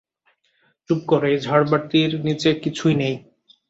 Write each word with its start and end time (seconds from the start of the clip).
চুপ 0.89 0.99
করো, 1.09 1.25
এই 1.31 1.37
ঝাড়বাতির 1.45 2.11
নিচে 2.25 2.49
কিছুই 2.63 2.95
নেই। 3.01 3.15